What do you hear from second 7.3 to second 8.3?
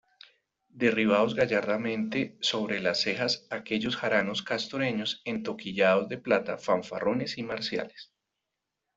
y marciales.